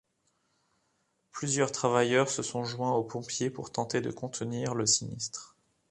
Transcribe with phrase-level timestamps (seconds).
[1.31, 5.55] Plusieurs travailleurs se sont joints aux pompiers pour tenter de contenir le sinistre.